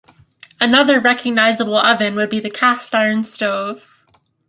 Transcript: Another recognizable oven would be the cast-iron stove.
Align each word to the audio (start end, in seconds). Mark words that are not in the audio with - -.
Another 0.59 0.99
recognizable 0.99 1.75
oven 1.77 2.15
would 2.15 2.31
be 2.31 2.39
the 2.39 2.49
cast-iron 2.49 3.23
stove. 3.23 4.03